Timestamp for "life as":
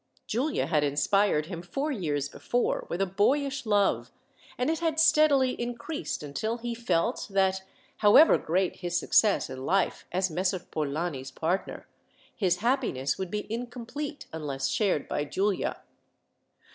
9.63-10.31